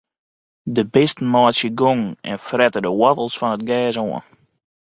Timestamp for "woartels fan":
2.99-3.55